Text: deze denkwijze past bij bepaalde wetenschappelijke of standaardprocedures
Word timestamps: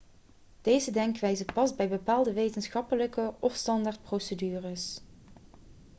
deze 0.61 0.91
denkwijze 0.91 1.45
past 1.45 1.75
bij 1.75 1.87
bepaalde 1.89 2.33
wetenschappelijke 2.33 3.33
of 3.39 3.53
standaardprocedures 3.55 5.01